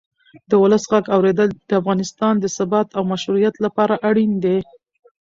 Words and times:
د 0.49 0.51
ولس 0.63 0.83
غږ 0.91 1.05
اورېدل 1.15 1.49
د 1.69 1.71
افغانستان 1.81 2.33
د 2.39 2.45
ثبات 2.57 2.87
او 2.97 3.03
مشروعیت 3.11 3.55
لپاره 3.65 3.95
اړین 4.09 4.31
دی 4.43 4.57